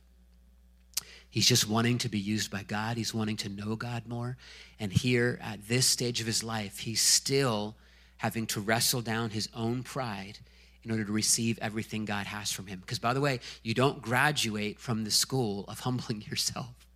[1.30, 2.96] He's just wanting to be used by God.
[2.96, 4.36] He's wanting to know God more.
[4.80, 7.76] And here at this stage of his life, he's still
[8.16, 10.38] having to wrestle down his own pride
[10.82, 12.80] in order to receive everything God has from him.
[12.80, 16.86] Because, by the way, you don't graduate from the school of humbling yourself.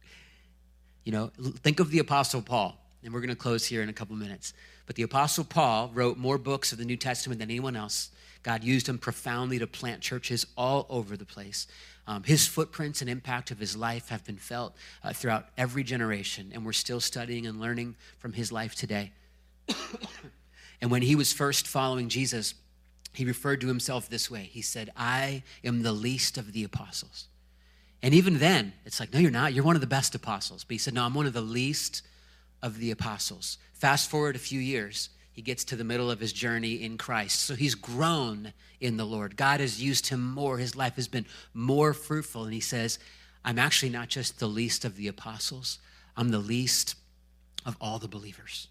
[1.04, 1.30] You know,
[1.62, 4.54] think of the Apostle Paul, and we're going to close here in a couple minutes.
[4.86, 8.10] But the Apostle Paul wrote more books of the New Testament than anyone else.
[8.42, 11.66] God used him profoundly to plant churches all over the place.
[12.06, 16.50] Um, his footprints and impact of his life have been felt uh, throughout every generation,
[16.52, 19.12] and we're still studying and learning from his life today.
[20.82, 22.54] and when he was first following Jesus,
[23.14, 24.50] he referred to himself this way.
[24.52, 27.28] He said, I am the least of the apostles.
[28.02, 29.54] And even then, it's like, no, you're not.
[29.54, 30.62] You're one of the best apostles.
[30.64, 32.02] But he said, no, I'm one of the least
[32.62, 33.56] of the apostles.
[33.72, 37.40] Fast forward a few years, he gets to the middle of his journey in Christ.
[37.40, 39.36] So he's grown in the Lord.
[39.36, 40.58] God has used him more.
[40.58, 42.44] His life has been more fruitful.
[42.44, 43.00] And he says,
[43.44, 45.80] I'm actually not just the least of the apostles,
[46.16, 46.94] I'm the least
[47.66, 48.68] of all the believers.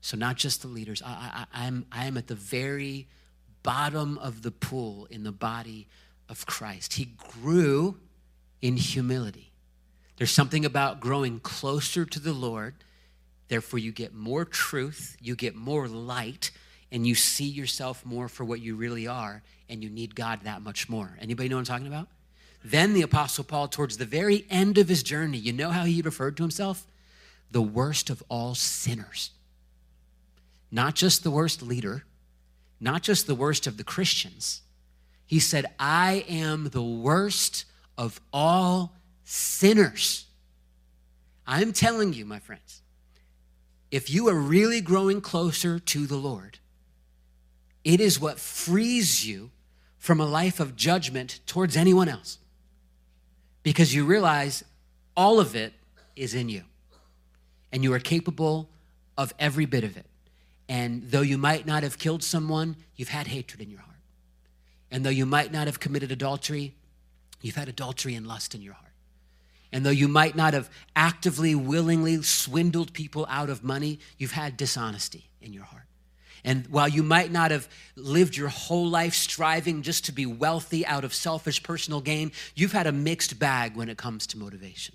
[0.00, 3.06] So, not just the leaders, I, I, I'm, I am at the very
[3.62, 5.86] bottom of the pool in the body
[6.28, 6.94] of Christ.
[6.94, 7.98] He grew
[8.60, 9.52] in humility.
[10.16, 12.74] There's something about growing closer to the Lord.
[13.50, 16.52] Therefore, you get more truth, you get more light,
[16.92, 20.62] and you see yourself more for what you really are, and you need God that
[20.62, 21.18] much more.
[21.20, 22.06] Anybody know what I'm talking about?
[22.62, 26.00] Then the Apostle Paul, towards the very end of his journey, you know how he
[26.00, 26.86] referred to himself?
[27.50, 29.32] The worst of all sinners.
[30.70, 32.04] Not just the worst leader,
[32.78, 34.62] not just the worst of the Christians.
[35.26, 37.64] He said, I am the worst
[37.98, 38.92] of all
[39.24, 40.26] sinners.
[41.48, 42.79] I'm telling you, my friends,
[43.90, 46.58] if you are really growing closer to the Lord,
[47.84, 49.50] it is what frees you
[49.98, 52.38] from a life of judgment towards anyone else
[53.62, 54.64] because you realize
[55.16, 55.72] all of it
[56.16, 56.62] is in you
[57.72, 58.68] and you are capable
[59.18, 60.06] of every bit of it.
[60.68, 63.96] And though you might not have killed someone, you've had hatred in your heart.
[64.90, 66.74] And though you might not have committed adultery,
[67.42, 68.89] you've had adultery and lust in your heart.
[69.72, 74.56] And though you might not have actively, willingly swindled people out of money, you've had
[74.56, 75.84] dishonesty in your heart.
[76.44, 80.86] And while you might not have lived your whole life striving just to be wealthy
[80.86, 84.94] out of selfish personal gain, you've had a mixed bag when it comes to motivation.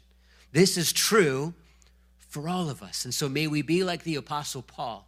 [0.52, 1.54] This is true
[2.28, 3.06] for all of us.
[3.06, 5.08] And so may we be like the Apostle Paul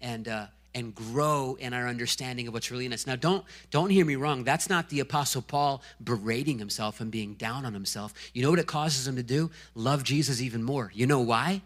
[0.00, 3.06] and uh, and grow in our understanding of what's really in us.
[3.06, 4.44] Now, don't don't hear me wrong.
[4.44, 8.14] That's not the Apostle Paul berating himself and being down on himself.
[8.32, 9.50] You know what it causes him to do?
[9.74, 10.90] Love Jesus even more.
[10.94, 11.62] You know why?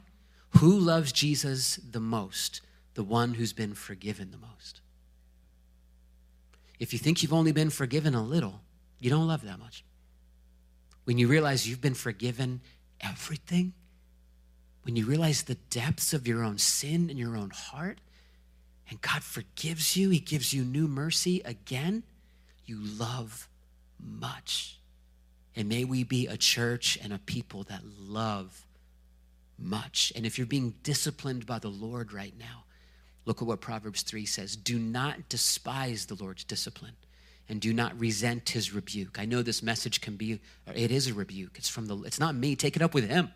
[0.58, 2.60] Who loves Jesus the most?
[2.94, 4.80] The one who's been forgiven the most.
[6.78, 8.60] If you think you've only been forgiven a little,
[8.98, 9.84] you don't love that much.
[11.04, 12.60] When you realize you've been forgiven
[13.00, 13.74] everything,
[14.82, 17.98] when you realize the depths of your own sin in your own heart,
[18.90, 22.02] and God forgives you, He gives you new mercy again,
[22.66, 23.48] you love
[23.98, 24.78] much.
[25.56, 28.66] And may we be a church and a people that love
[29.58, 30.12] much.
[30.16, 32.64] And if you're being disciplined by the Lord right now,
[33.24, 36.96] look at what Proverbs 3 says Do not despise the Lord's discipline
[37.48, 39.18] and do not resent his rebuke.
[39.18, 40.40] I know this message can be,
[40.74, 41.56] it is a rebuke.
[41.56, 42.56] It's from the, it's not me.
[42.56, 43.30] Take it up with him.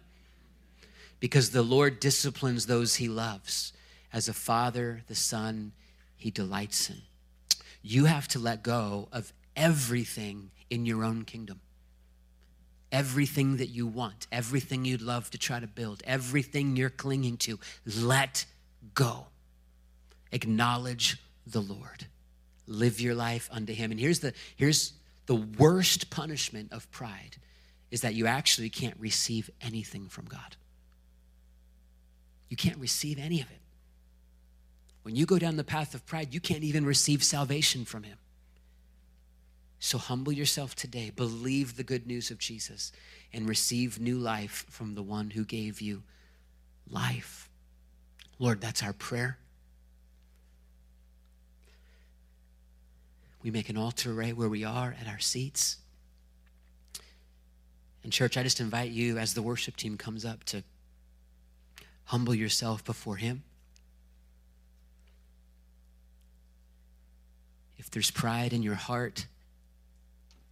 [1.21, 3.73] Because the Lord disciplines those he loves
[4.12, 5.73] as a father, the son
[6.16, 7.03] he delights in.
[7.83, 11.61] You have to let go of everything in your own kingdom.
[12.90, 17.59] Everything that you want, everything you'd love to try to build, everything you're clinging to,
[17.85, 18.47] let
[18.94, 19.27] go.
[20.33, 22.07] Acknowledge the Lord.
[22.66, 23.90] Live your life unto him.
[23.90, 24.94] And here's the here's
[25.27, 27.37] the worst punishment of pride
[27.90, 30.57] is that you actually can't receive anything from God.
[32.49, 33.61] You can't receive any of it.
[35.09, 38.18] When you go down the path of pride, you can't even receive salvation from Him.
[39.79, 42.92] So humble yourself today, believe the good news of Jesus,
[43.33, 46.03] and receive new life from the one who gave you
[46.90, 47.49] life.
[48.38, 49.38] Lord, that's our prayer.
[53.42, 55.79] We make an altar right where we are at our seats.
[58.05, 60.64] And, church, I just invite you as the worship team comes up to
[62.05, 63.44] humble yourself before Him.
[67.88, 69.27] If there's pride in your heart,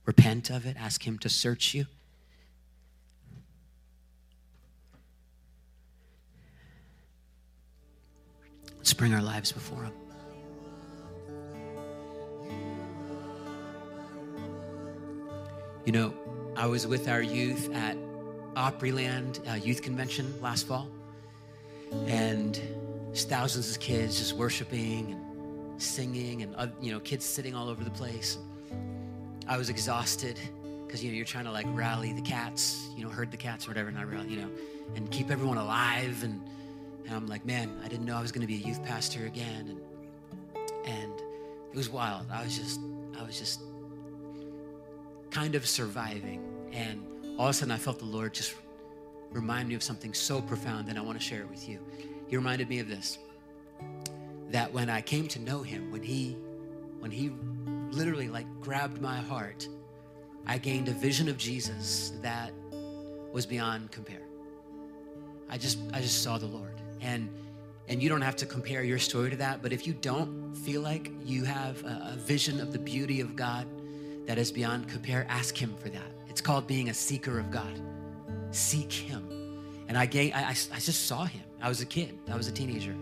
[0.06, 0.74] repent of it.
[0.80, 1.84] Ask Him to search you.
[8.78, 9.92] Let's bring our lives before Him.
[15.84, 16.14] You know,
[16.56, 17.98] I was with our youth at
[18.54, 20.88] Opryland uh, Youth Convention last fall,
[22.06, 22.58] and
[23.14, 25.25] thousands of kids just worshiping
[25.78, 28.38] singing and you know kids sitting all over the place.
[29.48, 30.38] I was exhausted
[30.86, 33.66] because you know you're trying to like rally the cats you know herd the cats
[33.66, 34.50] or whatever not really you know
[34.94, 36.22] and keep everyone alive.
[36.22, 36.40] And,
[37.06, 39.26] and i'm like man i didn't know i was going to be a youth pastor
[39.26, 39.68] again.
[39.68, 39.80] And
[40.86, 41.12] and
[41.72, 42.26] it was wild.
[42.30, 42.80] I was just
[43.18, 43.60] i was just
[45.30, 46.42] kind of surviving.
[46.72, 47.02] And
[47.38, 48.54] all of a sudden i felt the lord just
[49.30, 51.78] remind me of something so profound and i want to share it with you.
[52.28, 53.18] He reminded me of this
[54.50, 56.36] that when I came to know him, when he
[57.06, 57.30] when He
[57.92, 59.68] literally like grabbed my heart,
[60.46, 62.52] I gained a vision of Jesus that
[63.32, 64.22] was beyond compare.
[65.48, 66.80] I just I just saw the Lord.
[67.00, 67.28] And
[67.88, 70.80] and you don't have to compare your story to that, but if you don't feel
[70.80, 73.68] like you have a, a vision of the beauty of God
[74.26, 76.10] that is beyond compare, ask him for that.
[76.28, 77.80] It's called being a seeker of God.
[78.50, 79.28] Seek him.
[79.86, 81.44] And I, gained, I, I, I just saw him.
[81.62, 82.18] I was a kid.
[82.28, 82.96] I was a teenager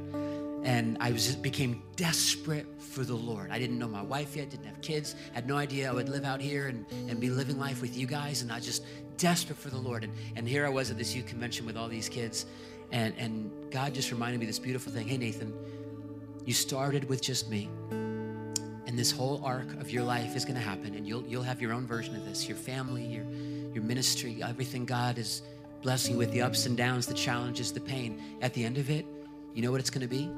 [0.64, 3.50] and I was became desperate for the Lord.
[3.50, 6.24] I didn't know my wife yet, didn't have kids, had no idea I would live
[6.24, 8.82] out here and, and be living life with you guys, and I just
[9.18, 10.04] desperate for the Lord.
[10.04, 12.46] And, and here I was at this youth convention with all these kids,
[12.92, 15.06] and, and God just reminded me this beautiful thing.
[15.06, 15.52] Hey, Nathan,
[16.46, 20.62] you started with just me, and this whole arc of your life is going to
[20.66, 23.24] happen, and you'll, you'll have your own version of this, your family, your,
[23.74, 25.42] your ministry, everything God is
[25.82, 28.22] blessing you with, the ups and downs, the challenges, the pain.
[28.40, 29.04] At the end of it,
[29.52, 30.30] you know what it's going to be?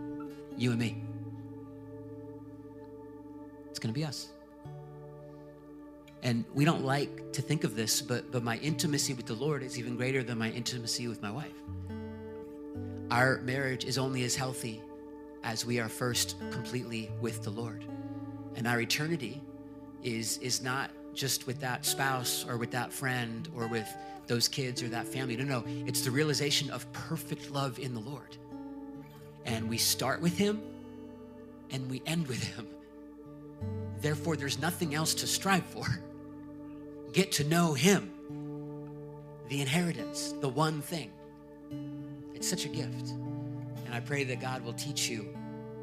[0.57, 1.03] You and me.
[3.71, 4.29] It's going to be us.
[6.23, 9.63] And we don't like to think of this, but, but my intimacy with the Lord
[9.63, 11.53] is even greater than my intimacy with my wife.
[13.11, 14.83] Our marriage is only as healthy
[15.45, 17.85] as we are first completely with the Lord.
[18.57, 19.43] And our eternity
[20.03, 23.89] is, is not just with that spouse or with that friend or with
[24.27, 25.37] those kids or that family.
[25.37, 28.37] No, no, it's the realization of perfect love in the Lord
[29.47, 30.61] and we start with Him
[31.71, 32.67] and we end with Him.
[34.01, 35.87] Therefore, there's nothing else to strive for.
[37.13, 38.11] Get to know Him,
[39.49, 41.11] the inheritance, the one thing.
[42.35, 43.11] It's such a gift.
[43.87, 45.35] And I pray that God will teach you,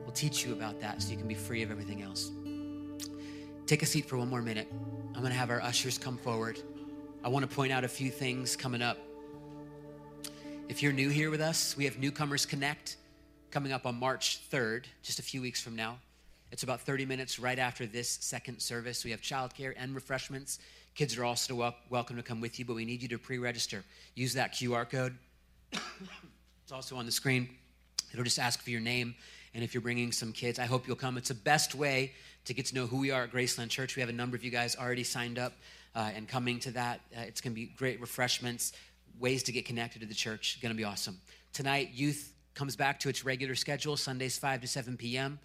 [0.06, 2.32] will teach you about that so you can be free of everything else.
[3.66, 4.68] Take a seat for one more minute.
[5.16, 6.60] I'm going to have our ushers come forward.
[7.24, 8.98] I want to point out a few things coming up.
[10.68, 12.98] If you're new here with us, we have Newcomers Connect
[13.54, 16.00] coming up on March 3rd, just a few weeks from now.
[16.52, 19.06] It's about 30 minutes right after this second service.
[19.06, 20.58] We have childcare and refreshments.
[20.96, 23.38] Kids are also wel- welcome to come with you, but we need you to pre
[23.38, 23.84] register.
[24.16, 25.16] Use that QR code.
[25.72, 27.48] it's also on the screen.
[28.12, 29.14] It'll just ask for your name.
[29.54, 31.16] And if you're bringing some kids, I hope you'll come.
[31.16, 32.14] It's the best way
[32.46, 33.96] to get to know who we are at Graceland Church.
[33.96, 35.54] We have a number of you guys already signed up
[35.94, 37.02] uh, and coming to that.
[37.16, 38.74] Uh, it's going to be great refreshments,
[39.20, 40.60] ways to get connected to the church.
[40.60, 41.20] Going to be awesome.
[41.54, 45.40] Tonight, youth comes back to its regular schedule Sundays, 5 to 7 p.m.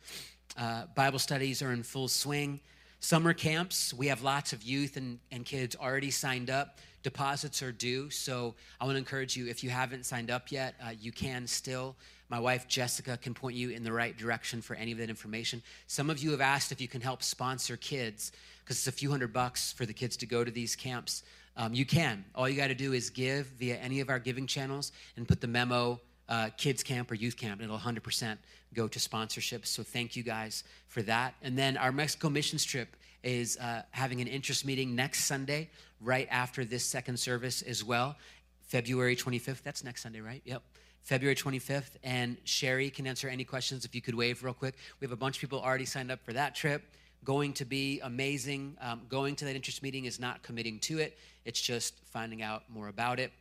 [0.56, 2.60] Uh, Bible studies are in full swing.
[3.00, 6.78] Summer camps, we have lots of youth and, and kids already signed up.
[7.04, 8.10] Deposits are due.
[8.10, 11.46] So I want to encourage you, if you haven't signed up yet, uh, you can
[11.46, 11.94] still.
[12.28, 15.62] My wife, Jessica, can point you in the right direction for any of that information.
[15.86, 18.32] Some of you have asked if you can help sponsor kids
[18.64, 21.22] because it's a few hundred bucks for the kids to go to these camps.
[21.56, 22.24] Um, you can.
[22.34, 25.40] All you got to do is give via any of our giving channels and put
[25.40, 27.62] the memo uh, kids camp or youth camp.
[27.62, 28.36] It'll 100%
[28.74, 29.66] go to sponsorships.
[29.66, 31.34] So thank you guys for that.
[31.42, 35.70] And then our Mexico missions trip is uh, having an interest meeting next Sunday,
[36.00, 38.16] right after this second service as well.
[38.62, 39.62] February 25th.
[39.62, 40.42] That's next Sunday, right?
[40.44, 40.62] Yep.
[41.02, 41.96] February 25th.
[42.04, 44.74] And Sherry can answer any questions if you could wave real quick.
[45.00, 46.82] We have a bunch of people already signed up for that trip.
[47.24, 48.76] Going to be amazing.
[48.80, 52.64] Um, going to that interest meeting is not committing to it, it's just finding out
[52.68, 53.32] more about it.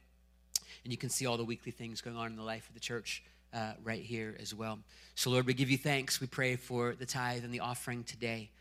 [0.87, 2.79] And you can see all the weekly things going on in the life of the
[2.79, 3.21] church
[3.53, 4.79] uh, right here as well.
[5.15, 6.21] So, Lord, we give you thanks.
[6.21, 8.51] We pray for the tithe and the offering today.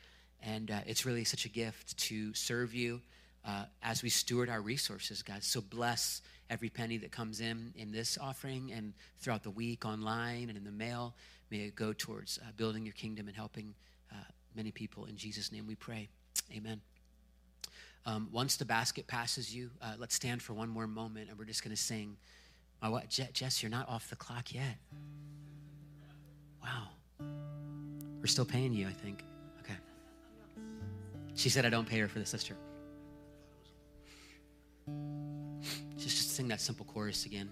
[0.42, 3.00] And uh, it's really such a gift to serve you
[3.46, 5.44] uh, as we steward our resources, God.
[5.44, 6.20] So bless
[6.50, 10.64] every penny that comes in in this offering and throughout the week online and in
[10.64, 11.14] the mail.
[11.52, 13.72] May it go towards uh, building your kingdom and helping
[14.10, 14.16] uh,
[14.56, 15.04] many people.
[15.04, 16.08] In Jesus' name we pray.
[16.52, 16.80] Amen.
[18.06, 21.44] Um, once the basket passes you, uh, let's stand for one more moment and we're
[21.44, 22.16] just going to sing.
[22.80, 24.76] My wife, Jess, you're not off the clock yet.
[26.62, 26.88] Wow.
[28.20, 29.24] We're still paying you, I think.
[29.60, 29.74] Okay.
[31.34, 32.56] She said I don't pay her for the sister.
[35.96, 37.50] Just, just sing that simple chorus again.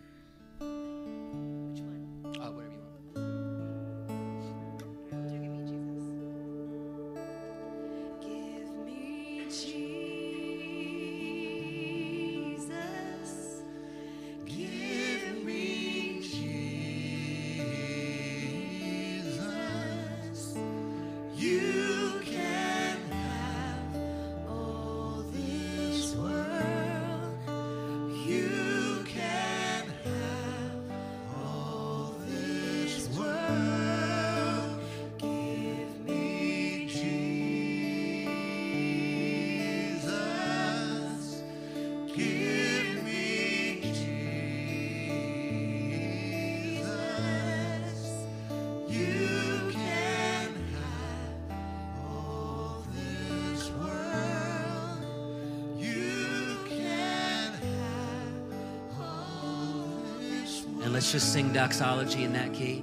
[61.14, 62.82] Just sing doxology in that key.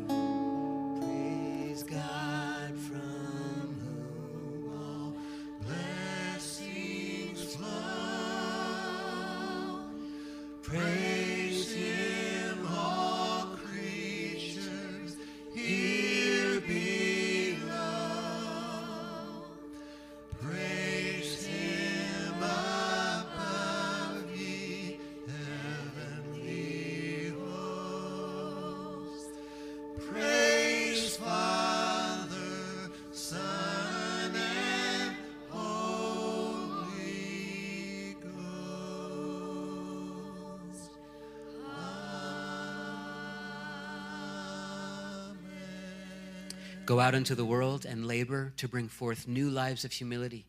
[46.86, 50.48] Go out into the world and labor to bring forth new lives of humility,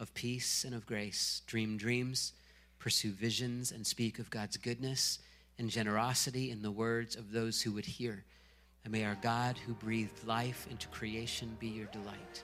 [0.00, 1.42] of peace, and of grace.
[1.46, 2.32] Dream dreams,
[2.78, 5.18] pursue visions, and speak of God's goodness
[5.58, 8.24] and generosity in the words of those who would hear.
[8.84, 12.42] And may our God, who breathed life into creation, be your delight.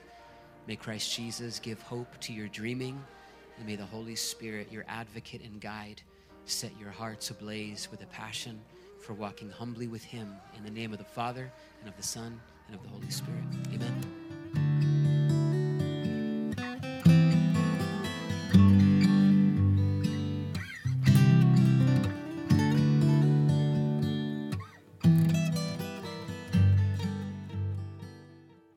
[0.67, 3.03] May Christ Jesus give hope to your dreaming,
[3.57, 6.01] and may the Holy Spirit, your advocate and guide,
[6.45, 8.61] set your hearts ablaze with a passion
[8.99, 12.39] for walking humbly with Him in the name of the Father, and of the Son,
[12.73, 13.43] of the Holy Spirit.
[13.73, 14.22] Amen.